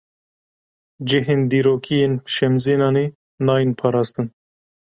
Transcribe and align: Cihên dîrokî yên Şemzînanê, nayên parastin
Cihên 1.07 1.41
dîrokî 1.51 1.95
yên 2.03 2.13
Şemzînanê, 2.33 3.05
nayên 3.45 3.71
parastin 3.79 4.27